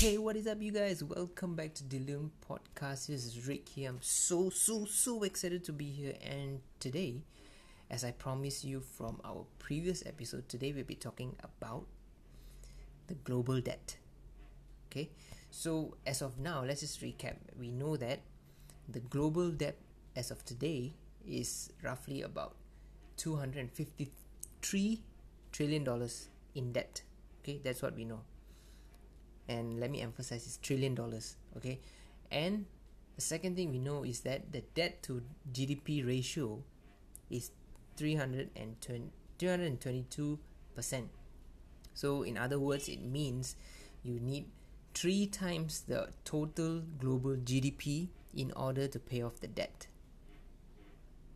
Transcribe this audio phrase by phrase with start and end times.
[0.00, 1.02] Hey, what is up, you guys?
[1.02, 3.08] Welcome back to Deloon Podcast.
[3.08, 3.90] This is Rick here.
[3.90, 6.14] I'm so, so, so excited to be here.
[6.22, 7.24] And today,
[7.90, 11.86] as I promised you from our previous episode, today we'll be talking about
[13.08, 13.96] the global debt.
[14.86, 15.10] Okay,
[15.50, 17.34] so as of now, let's just recap.
[17.58, 18.20] We know that
[18.88, 19.78] the global debt
[20.14, 20.94] as of today
[21.26, 22.54] is roughly about
[23.16, 25.02] 253
[25.50, 27.02] trillion dollars in debt.
[27.42, 28.20] Okay, that's what we know
[29.48, 31.80] and let me emphasize it's trillion dollars okay?
[32.30, 32.66] And
[33.16, 36.62] the second thing we know is that the debt to gdp ratio
[37.30, 37.50] is
[37.96, 40.38] 320, 322
[40.74, 41.08] percent.
[41.94, 43.56] So in other words it means
[44.04, 44.46] you need
[44.94, 49.88] three times the total global gdp in order to pay off the debt.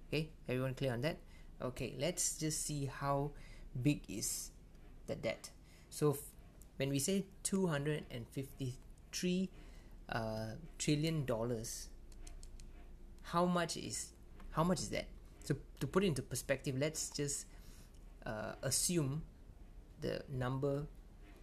[0.08, 0.30] Okay?
[0.48, 1.18] Everyone clear on that?
[1.60, 3.32] Okay let's just see how
[3.82, 4.50] big is
[5.06, 5.50] the debt.
[5.91, 6.16] So
[6.83, 9.48] when we say 253
[10.08, 10.47] uh,
[10.78, 11.88] trillion dollars
[13.22, 14.12] how much is
[14.50, 15.06] how much is that?
[15.44, 17.47] So to put it into perspective let's just
[18.27, 19.22] uh, assume
[20.00, 20.88] the number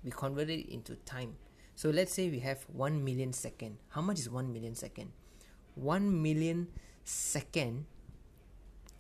[0.04, 1.38] we convert it into time.
[1.76, 3.78] So let's say we have 1 million second.
[3.90, 5.12] How much is 1 million second?
[5.76, 6.68] 1 million
[7.06, 7.86] second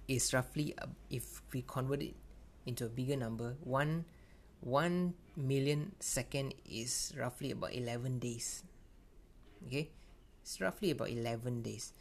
[0.07, 2.15] is roughly uh, if we convert it
[2.65, 4.05] into a bigger number 1
[4.61, 8.63] 1 million second is roughly about 11 days.
[9.67, 9.89] Okay?
[10.41, 11.93] It's roughly about 11 days.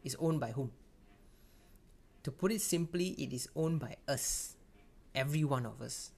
[0.04, 0.72] is owned by whom?
[2.30, 4.54] To put it simply, it is owned by us,
[5.16, 6.12] every one of us.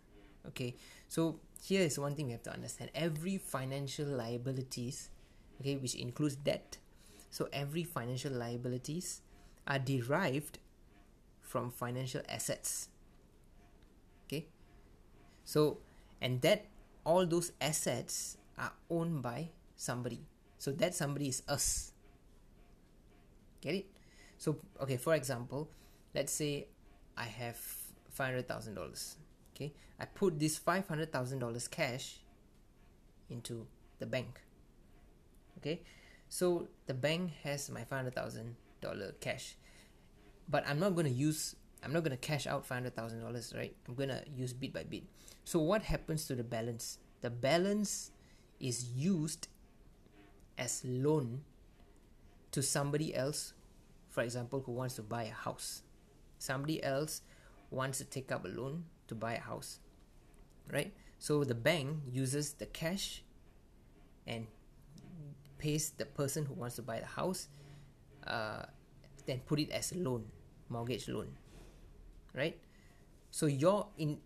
[0.46, 0.76] Okay,
[1.08, 5.10] so here is one thing we have to understand every financial liabilities,
[5.62, 6.78] okay, which includes debt.
[7.30, 9.22] So every financial liabilities
[9.66, 10.60] are derived
[11.40, 12.90] from financial assets.
[14.28, 14.48] Okay,
[15.46, 15.78] so
[16.20, 16.66] and that
[17.06, 20.28] all those assets are owned by somebody.
[20.58, 21.94] So that somebody is us.
[23.62, 23.86] Get it?
[24.38, 25.70] So okay, for example,
[26.14, 26.68] let's say
[27.18, 27.58] I have
[28.10, 29.18] five hundred thousand dollars.
[29.56, 32.20] Okay, I put this five hundred thousand dollars cash
[33.30, 33.68] into
[34.00, 34.42] the bank.
[35.58, 35.82] Okay,
[36.30, 39.56] so the bank has my five hundred thousand dollar cash,
[40.50, 41.56] but I'm not going to use.
[41.84, 43.76] I'm not going to cash out five hundred thousand dollars, right?
[43.88, 45.04] I'm going to use bit by bit.
[45.44, 47.00] So what happens to the balance?
[47.22, 48.12] The balance
[48.60, 49.48] is used
[50.58, 51.42] as loan
[52.52, 53.54] to somebody else,
[54.10, 55.82] for example, who wants to buy a house
[56.42, 57.22] somebody else
[57.70, 59.78] wants to take up a loan to buy a house
[60.74, 60.92] right?
[61.20, 63.22] So the bank uses the cash
[64.26, 64.48] and
[65.58, 67.48] pays the person who wants to buy the house
[68.26, 68.66] uh,
[69.26, 70.26] then put it as a loan
[70.70, 71.30] mortgage loan
[72.34, 72.58] right?
[73.30, 74.18] So your in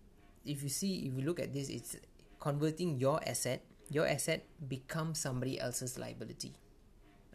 [0.44, 1.96] if you see if you look at this it's
[2.40, 3.60] converting your asset
[3.90, 6.54] your asset becomes somebody else's liability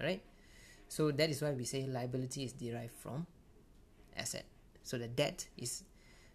[0.02, 0.24] right?
[0.88, 3.28] So that is why we say liability is derived from
[4.18, 4.46] asset
[4.84, 5.84] so the debt is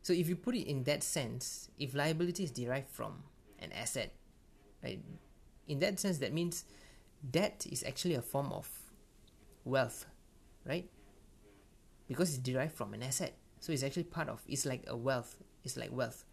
[0.06, 3.24] so if you put it in that sense, if liability is derived from
[3.58, 4.12] an asset
[4.84, 5.00] right
[5.66, 6.64] in that sense that means
[7.28, 8.68] debt is actually a form of
[9.64, 10.06] wealth
[10.64, 10.88] right?
[12.06, 13.34] Because it's derived from an asset.
[13.58, 15.34] So it's actually part of it's like a wealth
[15.64, 16.24] it's like wealth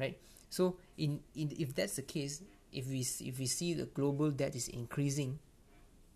[0.00, 0.18] right?
[0.48, 2.42] So in, in if that's the case
[2.72, 5.38] if we if we see the global debt is increasing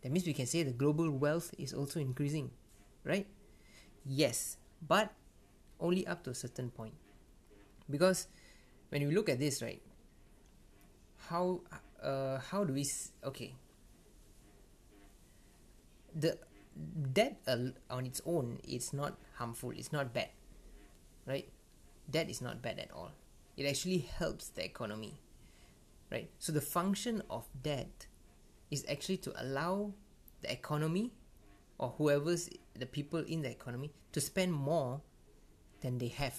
[0.01, 2.51] that means we can say the global wealth is also increasing
[3.05, 3.27] right?
[4.07, 5.13] Yes but
[5.81, 6.95] only up to a certain point.
[7.91, 8.29] Because
[8.91, 9.83] when you look at this right
[11.29, 11.61] how
[12.03, 12.87] uh, how do we
[13.25, 13.55] okay.
[16.15, 16.39] The
[17.13, 20.31] debt on its own is not harmful it's not bad
[21.27, 21.49] right?
[22.11, 23.13] Debt is not bad at all.
[23.57, 25.21] It actually helps the economy
[26.11, 26.31] right?
[26.39, 28.07] So the function of debt
[28.71, 29.93] is actually to allow
[30.41, 31.13] the economy
[31.79, 32.49] or whoever's
[32.79, 35.03] the people in the economy to spend more
[35.81, 36.39] than they have.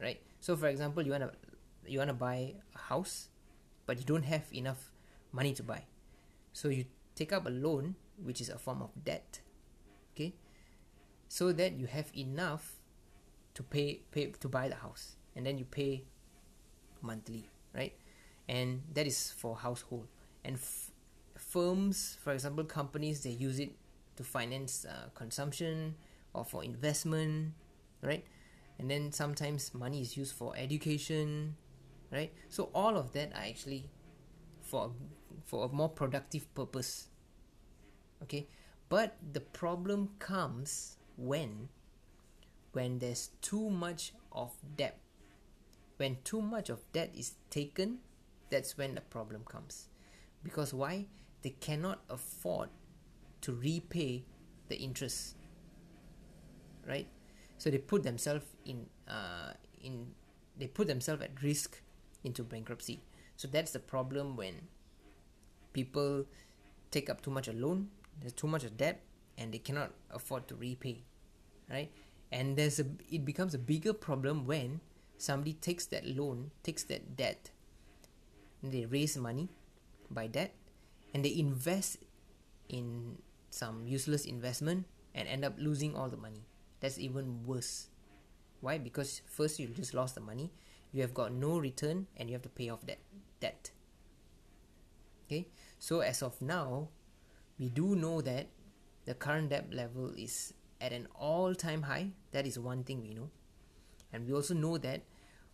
[0.00, 0.20] Right?
[0.40, 1.32] So for example you want to
[1.86, 3.28] you want to buy a house
[3.86, 4.90] but you don't have enough
[5.32, 5.84] money to buy.
[6.52, 6.84] So you
[7.14, 9.40] take up a loan which is a form of debt.
[10.14, 10.34] Okay?
[11.28, 12.76] So that you have enough
[13.54, 15.16] to pay pay to buy the house.
[15.34, 16.04] And then you pay
[17.02, 17.48] monthly.
[17.74, 17.94] Right?
[18.48, 20.08] And that is for household.
[20.44, 20.90] And f-
[21.36, 23.72] firms for example companies they use it
[24.16, 25.94] to finance uh, consumption
[26.32, 27.52] or for investment
[28.06, 28.24] right?
[28.78, 31.56] And then sometimes money is used for education
[32.12, 32.32] right?
[32.48, 33.90] So all of that are actually
[34.62, 34.92] for
[35.44, 37.08] for a more productive purpose
[38.22, 38.46] okay?
[38.88, 41.68] But the problem comes when
[42.72, 45.00] when there's too much of debt.
[45.96, 47.98] When too much of debt is taken
[48.50, 49.88] that's when the problem comes.
[50.44, 51.06] Because why?
[51.42, 52.68] They cannot afford
[53.40, 54.24] to repay
[54.68, 55.36] the interest
[56.86, 57.08] right
[57.58, 60.14] so they put themselves in uh, in
[60.58, 61.82] they put themselves at risk
[62.24, 63.00] into bankruptcy.
[63.36, 64.68] So that's the problem when
[65.72, 66.24] people
[66.90, 67.88] take up too much a loan
[68.20, 69.02] there's too much of debt
[69.36, 71.04] and they cannot afford to repay
[71.68, 71.92] right?
[72.32, 74.80] And there's a it becomes a bigger problem when
[75.18, 77.50] somebody takes that loan takes that debt
[78.62, 79.48] they raise money
[80.10, 80.52] by that
[81.14, 81.98] and they invest
[82.68, 83.16] in
[83.50, 86.42] some useless investment and end up losing all the money
[86.80, 87.88] that's even worse.
[88.60, 88.78] Why?
[88.78, 90.50] Because first you just lost the money
[90.96, 92.98] you have got no return and you have to pay off that
[93.38, 93.70] debt.
[95.26, 95.48] Okay?
[95.78, 96.88] So as of now
[97.58, 98.46] we do know that
[99.04, 102.12] the current debt level is at an all-time high.
[102.32, 103.30] That is one thing we know.
[104.10, 105.02] And we also know that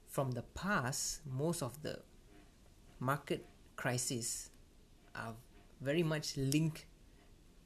[0.06, 1.98] from the past most of the
[3.00, 3.44] market
[3.74, 4.50] crises
[5.16, 5.34] are
[5.80, 6.86] very much linked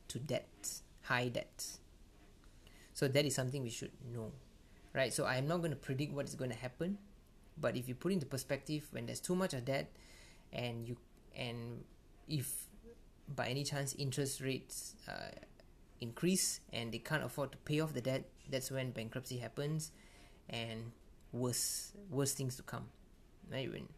[0.09, 1.81] to debt, high debts
[2.97, 4.33] so that is something we should know
[4.95, 5.13] right?
[5.13, 6.97] So i'm not going to predict what is going to happen
[7.59, 9.93] but if you put into perspective when there's too much of debt
[10.53, 10.97] and you
[11.37, 11.85] and
[12.27, 12.67] if
[13.29, 15.29] by any chance interest rates uh,
[16.01, 19.93] increase and they can't afford to pay off the debt that's when bankruptcy happens
[20.49, 20.93] and
[21.33, 22.87] worse worse things to come
[23.53, 23.71] right?
[23.71, 23.89] When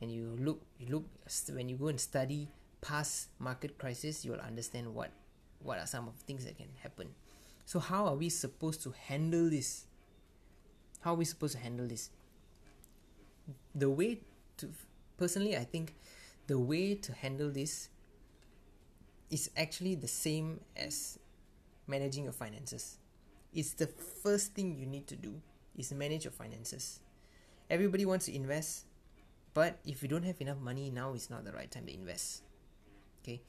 [0.00, 1.04] and you look you look
[1.52, 2.48] when you go and study
[2.80, 5.10] past market crisis you'll understand what
[5.60, 7.08] what are some of the things that can happen
[7.64, 9.86] so how are we supposed to handle this?
[11.00, 12.10] How are we supposed to handle this?
[13.74, 14.20] The way
[14.58, 14.68] to
[15.16, 15.94] personally i think
[16.46, 17.88] the way to handle this
[19.30, 21.18] is actually the same as
[21.86, 22.98] managing your finances.
[23.54, 25.40] It's the first thing you need to do
[25.76, 27.00] is manage your finances.
[27.70, 28.84] Everybody wants to invest
[29.54, 32.42] but if you don't have enough money now is not the right time to invest.
[33.22, 33.40] Okay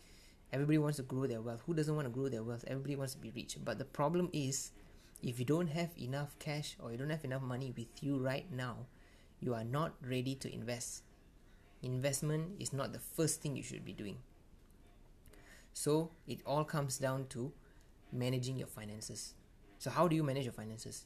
[0.54, 1.62] everybody wants to grow their wealth.
[1.66, 2.64] Who doesn't want to grow their wealth?
[2.68, 3.58] Everybody wants to be rich.
[3.64, 4.72] But the problem is
[5.22, 8.50] if you don't have enough cash or you don't have enough money with you right
[8.52, 8.86] now
[9.44, 11.04] you are not ready to invest.
[11.82, 14.18] Investment is not the first thing you should be doing.
[15.74, 17.52] So it all comes down to
[18.12, 19.34] managing your finances.
[19.80, 21.06] So how do you manage your finances?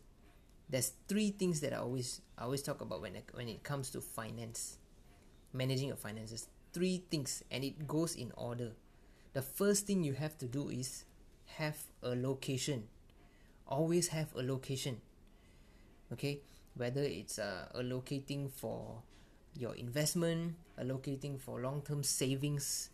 [0.70, 4.02] There's three things that I always I always talk about when when it comes to
[4.02, 4.78] finance.
[5.54, 6.48] Managing your finances.
[6.74, 7.42] Three things.
[7.50, 8.74] And it goes in order
[9.38, 11.06] the first thing you have to do is
[11.62, 12.90] have a location.
[13.68, 14.98] Always have a location.
[16.12, 16.42] Okay?
[16.74, 19.04] Whether it's uh, allocating for
[19.54, 22.90] your investment allocating for long-term savings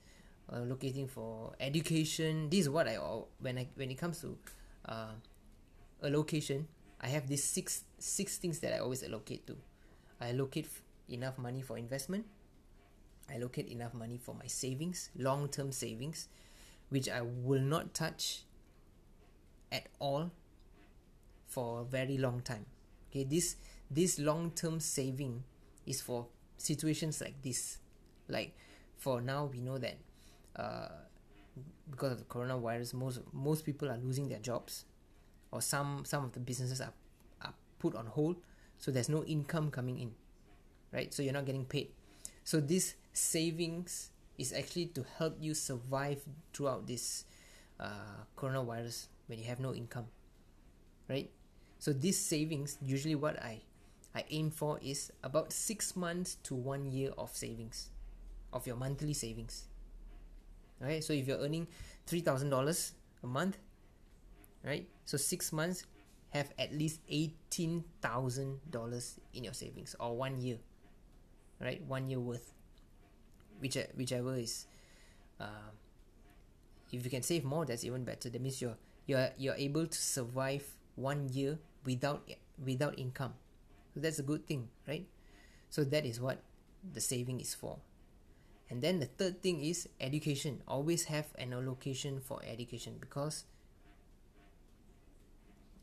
[0.51, 2.49] allocating for education.
[2.49, 2.95] This is what I
[3.39, 4.37] when I when it comes to
[4.87, 5.15] uh,
[6.03, 6.67] allocation
[6.99, 9.55] I have these six six things that I always allocate to.
[10.19, 10.67] I allocate
[11.07, 12.25] enough money for investment
[13.33, 16.27] allocate enough money for my savings long-term savings
[16.89, 18.43] which I will not touch
[19.71, 20.31] at all
[21.47, 22.65] for a very long time.
[23.09, 23.55] Okay this
[23.89, 25.43] this long-term saving
[25.85, 26.27] is for
[26.57, 27.77] situations like this.
[28.27, 28.55] Like
[28.97, 29.97] for now we know that
[30.55, 30.89] uh,
[31.89, 34.85] because of the coronavirus most most people are losing their jobs
[35.51, 36.93] or some some of the businesses are,
[37.41, 38.37] are put on hold
[38.77, 40.11] so there's no income coming in
[40.93, 41.13] right?
[41.13, 41.89] So you're not getting paid.
[42.43, 46.21] So this savings is actually to help you survive
[46.53, 47.25] throughout this
[47.79, 50.05] uh, coronavirus when you have no income
[51.09, 51.29] right?
[51.79, 53.59] So these savings usually what i
[54.15, 57.89] i aim for is about six months to one year of savings
[58.53, 59.67] of your monthly savings.
[60.79, 61.67] Right so if you're earning
[62.07, 62.91] $3000
[63.23, 63.57] a month
[64.63, 64.87] right?
[65.05, 65.83] So six months
[66.29, 70.57] have at least $18000 in your savings or one year
[71.59, 71.81] right?
[71.83, 72.51] One year worth
[73.63, 74.67] which whichever is
[75.39, 75.71] uh,
[76.91, 78.29] if you can save more that's even better.
[78.29, 78.75] That means you're
[79.07, 80.67] you're you're able to survive
[80.99, 82.27] one year without
[82.59, 83.33] without income.
[83.95, 85.07] So that's a good thing right?
[85.71, 86.43] So that is what
[86.83, 87.79] the saving is for.
[88.69, 90.61] And then the third thing is education.
[90.67, 93.45] Always have an allocation for education because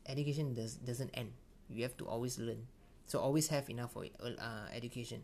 [0.05, 1.33] education does doesn't end.
[1.69, 2.67] You have to always learn.
[3.07, 5.23] So always have enough for uh, education.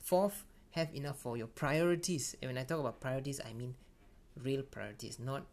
[0.00, 2.36] Fourth have enough for your priorities.
[2.42, 3.74] And when i talk about priorities i mean
[4.42, 5.44] real priorities not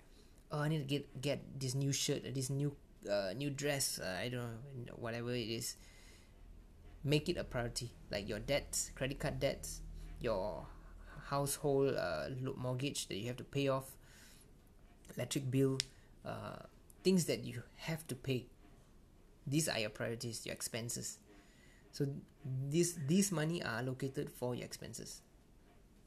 [0.51, 2.75] oh i need to get get this new shirt this new
[3.09, 5.75] uh, new dress uh, i don't know whatever it is.
[7.03, 9.81] Make it a priority like your debts credit card debts
[10.19, 10.65] your
[11.29, 13.95] household uh, mortgage that you have to pay off
[15.15, 15.77] electric bill
[16.25, 16.57] uh,
[17.03, 18.47] things that you have to pay.
[19.47, 21.19] These are your priorities your expenses
[21.91, 22.05] so
[22.69, 25.21] this this money are allocated for your expenses.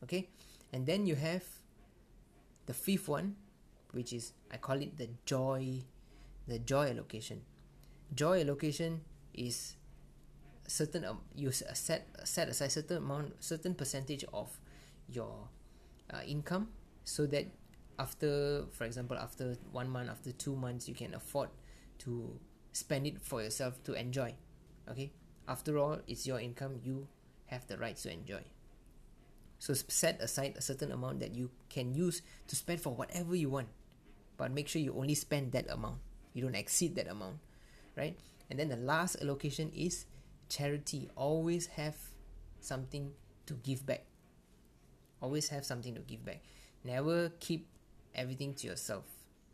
[0.05, 0.29] Okay?
[0.73, 1.45] And then you have
[2.67, 3.37] the fifth one
[3.93, 5.83] which is i call it the joy
[6.47, 7.43] the joy allocation.
[8.15, 9.01] Joy allocation
[9.35, 9.77] is
[10.67, 14.51] certain um, you set set aside certain amount certain percentage of
[15.09, 15.49] your
[16.13, 16.69] uh, income
[17.05, 17.47] so that
[17.99, 21.49] after for example after one month after two months you can afford
[21.99, 22.39] to
[22.73, 24.35] spend it for yourself to enjoy.
[24.91, 25.13] Okay
[25.49, 26.81] after all it's your income.
[26.83, 27.09] You
[27.47, 28.43] have the right to enjoy.
[29.59, 33.51] So set aside a certain amount that you can use to spend for whatever you
[33.51, 33.69] want.
[34.37, 35.99] But make sure you only spend that amount.
[36.35, 37.39] You don't exceed that amount
[37.97, 38.19] right?
[38.51, 40.07] And then the last allocation is
[40.49, 41.09] charity.
[41.17, 41.97] Always have
[42.61, 43.13] something
[43.47, 44.05] to give back.
[45.21, 46.43] Always have something to give back.
[46.85, 47.69] Never keep
[48.15, 49.05] everything to yourself.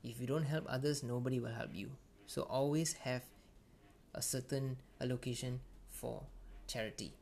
[0.02, 1.90] If you don't help others nobody will help you.
[2.26, 3.22] So always have
[4.14, 5.60] a certain allocation
[6.00, 6.22] for
[6.66, 7.12] charity.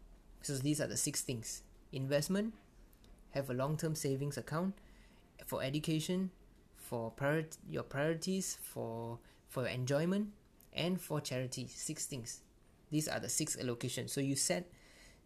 [0.43, 1.63] So these are the six things.
[1.93, 2.55] Investment
[3.31, 4.75] have a long-term savings account
[5.47, 6.31] for education
[6.77, 9.19] for prior- your priorities for
[9.49, 10.29] for enjoyment
[10.73, 11.67] and for charity.
[11.69, 12.43] Six things.
[12.91, 14.11] These are the six allocations.
[14.11, 14.71] So you set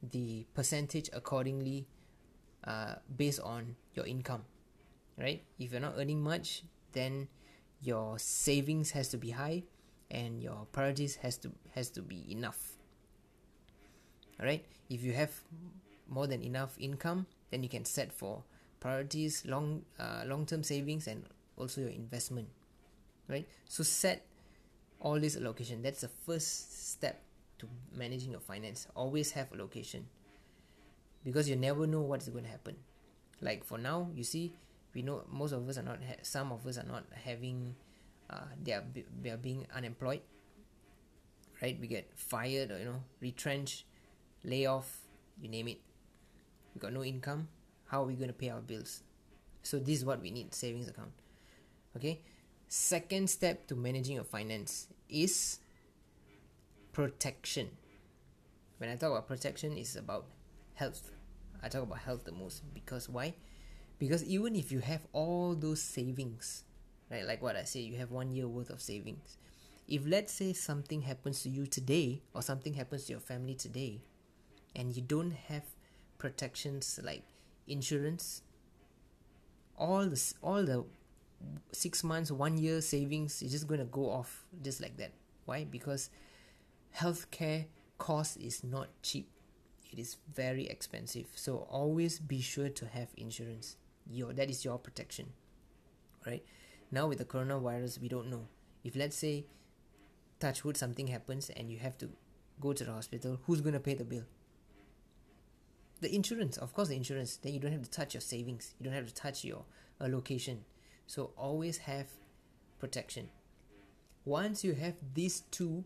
[0.03, 1.87] the percentage accordingly
[2.65, 4.45] uh, based on your income
[5.21, 5.43] right?
[5.59, 7.29] If you're not earning much then
[7.83, 9.63] your savings has to be high
[10.11, 12.80] and your priorities has to has to be enough
[14.41, 15.31] all right if you have
[16.09, 18.43] more than enough income then you can set for
[18.81, 21.25] priorities long uh, long term savings and
[21.57, 22.49] also your investment.
[23.29, 24.27] Right so set
[25.01, 25.83] all this allocation.
[25.83, 27.23] That's the first step
[27.59, 28.87] to managing your finance.
[28.95, 30.07] Always have allocation.
[31.25, 32.77] Because you never know what's going to happen.
[33.41, 34.53] Like for now you see
[34.95, 37.75] we know most of us are not ha- some of us are not having
[38.29, 38.85] uh, they are
[39.23, 40.21] they are being unemployed.
[41.63, 41.79] Right?
[41.79, 43.85] We get fired or you know retrenched
[44.45, 45.01] layoff
[45.41, 45.81] you name it.
[46.75, 47.49] We got no income.
[47.87, 49.03] How are we going to pay our bills?
[49.63, 51.13] So this is what we need savings account.
[51.97, 52.21] Okay?
[52.69, 55.59] Second step to managing your finance is
[56.93, 57.71] protection.
[58.79, 60.27] When i talk about protection it's about
[60.75, 61.11] health.
[61.63, 62.63] I talk about health the most.
[62.73, 63.35] Because why?
[63.99, 66.65] Because even if you have all those savings
[67.11, 69.37] right like what i say you have one year worth of savings.
[69.89, 74.01] If let's say something happens to you today or something happens to your family today
[74.75, 75.65] and you don't have
[76.19, 77.23] protections like
[77.67, 78.43] insurance
[79.79, 80.85] all the all the
[81.73, 85.13] six months one year savings is just going to go off just like that.
[85.47, 85.65] Why?
[85.65, 86.11] Because
[86.97, 87.65] healthcare
[87.99, 89.29] cost is not cheap.
[89.91, 91.27] It is very expensive.
[91.35, 93.77] So always be sure to have insurance.
[94.09, 95.33] Your that is your protection
[96.27, 96.45] right?
[96.91, 98.47] Now with the coronavirus we don't know.
[98.85, 99.47] If let's say
[100.39, 102.11] touch wood something happens and you have to
[102.61, 104.25] go to the hospital who's going to pay the bill
[106.01, 108.75] the insurance of course the insurance then you don't have to touch your savings.
[108.79, 109.65] You don't have to touch your
[110.01, 110.65] allocation
[111.07, 112.07] so always have
[112.79, 113.29] protection.
[114.25, 115.85] Once you have these two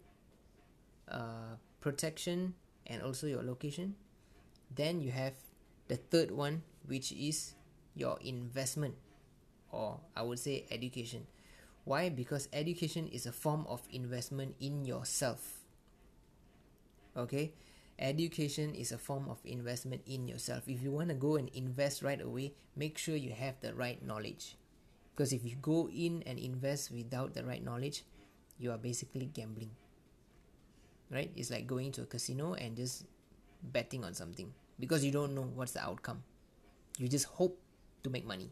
[1.09, 2.55] uh, protection
[2.87, 3.95] and also your location
[4.75, 5.35] then you have
[5.89, 7.55] the third one which is
[7.95, 8.95] your investment
[9.71, 11.27] or i would say education.
[11.85, 12.09] Why?
[12.09, 15.61] Because education is a form of investment in yourself.
[17.15, 17.53] Okay
[17.99, 20.65] education is a form of investment in yourself.
[20.67, 24.05] If you want to go and invest right away make sure you have the right
[24.05, 24.57] knowledge.
[25.15, 28.03] Because if you go in and invest without the right knowledge
[28.59, 29.71] you are basically gambling.
[31.11, 31.31] Right?
[31.37, 33.05] It's like going to a casino and just
[33.63, 34.53] betting on something.
[34.79, 36.23] Because you don't know what's the outcome.
[36.99, 37.59] You just hope
[38.03, 38.51] to make money.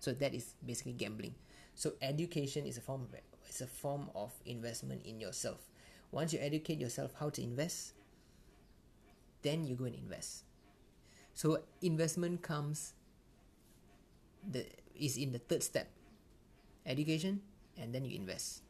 [0.00, 1.34] So that is basically gambling.
[1.74, 5.69] So education is a form of it's a form of investment in yourself
[6.10, 7.94] once you educate yourself how to invest
[9.42, 10.44] then you go and invest.
[11.34, 12.92] So investment comes
[14.44, 15.88] the is in the third step.
[16.84, 17.40] Education
[17.78, 18.62] and then you invest.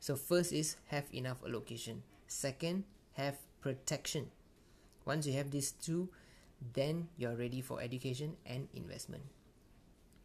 [0.00, 2.02] So first is have enough allocation.
[2.26, 2.84] Second
[3.14, 4.30] have protection.
[5.04, 6.08] Once you have these two
[6.74, 9.22] then you're ready for education and investment.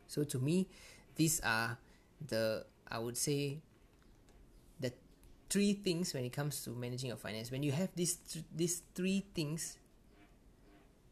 [0.07, 0.67] So to me
[1.15, 1.77] these are
[2.25, 3.59] the i would say
[5.49, 7.51] three things when it comes to managing your finance.
[7.51, 9.77] When you have these th- these three things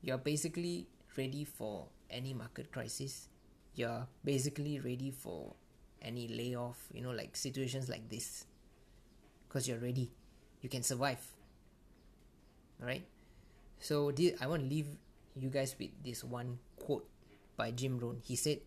[0.02, 0.88] you're basically
[1.18, 3.28] ready for any market crisis.
[3.74, 5.54] You're basically ready for
[6.02, 8.46] any layoff you know like situations like this.
[9.48, 10.12] Because you're ready.
[10.62, 11.22] You can survive.
[12.82, 13.06] All right
[13.80, 14.88] so this, i want to leave
[15.36, 17.06] you guys with this one quote
[17.58, 18.20] by jim rohn.
[18.24, 18.60] He said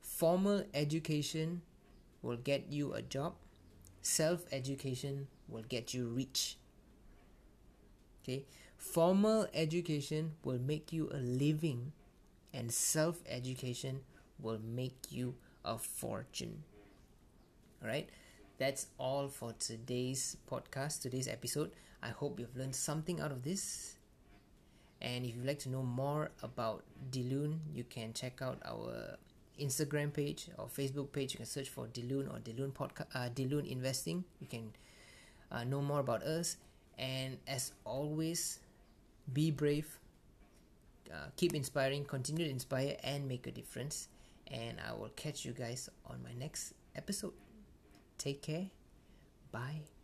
[0.00, 1.62] formal education
[2.22, 3.34] will get you a job
[4.06, 6.56] self education will get you rich.
[8.22, 8.44] Okay?
[8.78, 11.92] Formal education will make you a living
[12.54, 14.00] and self education
[14.40, 15.34] will make you
[15.64, 16.62] a fortune.
[17.82, 18.08] All right
[18.58, 21.72] that's all for today's podcast today's episode.
[22.02, 23.96] I hope you've learned something out of this.
[25.02, 29.18] And if you'd like to know more about Deloon, you can check out our
[29.60, 31.32] Instagram page or Facebook page.
[31.34, 34.24] You can search for Deloon or Deloon podcast, uh, Deloon Investing.
[34.40, 34.72] You can
[35.50, 36.56] uh, know more about us.
[36.98, 38.60] And as always,
[39.32, 39.98] be brave,
[41.12, 44.08] uh, keep inspiring, continue to inspire, and make a difference.
[44.50, 47.32] And I will catch you guys on my next episode.
[48.18, 48.66] Take care.
[49.52, 49.95] Bye.